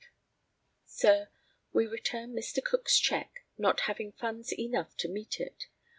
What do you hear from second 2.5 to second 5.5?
Cook's cheque, not having funds enough to meet